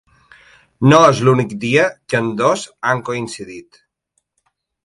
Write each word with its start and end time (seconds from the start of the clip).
No 0.93 1.01
és 1.09 1.19
l’únic 1.27 1.53
dia 1.65 1.85
que 2.13 2.21
ambdós 2.21 2.65
han 2.93 3.07
coincidit. 3.11 3.83